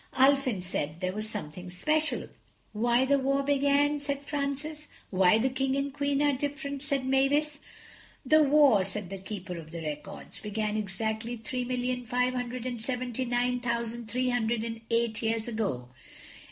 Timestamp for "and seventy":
12.65-13.25